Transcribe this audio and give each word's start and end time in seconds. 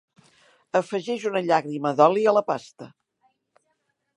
Afegeix 0.79 1.27
una 1.31 1.43
llàgrima 1.49 1.91
d'oli 1.99 2.25
a 2.31 2.33
la 2.39 2.43
pasta. 2.51 2.89